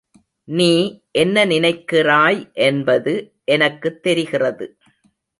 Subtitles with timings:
[0.47, 0.69] நீ
[1.11, 3.13] என்ன நினைக்கிறாய் என்பது
[3.45, 4.65] எனக்குத் தெரிகிறது.